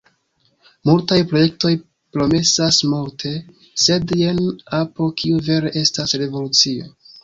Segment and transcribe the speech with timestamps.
[0.89, 1.71] Multaj projektoj
[2.17, 3.37] promesas multe,
[3.85, 4.43] sed jen
[4.83, 6.95] apo kiu vere estas revolucio.